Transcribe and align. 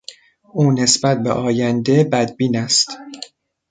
او 0.53 0.71
نسبت 0.71 1.23
به 1.23 1.31
آینده 1.31 2.03
بدبین 2.03 2.57
است. 2.57 2.87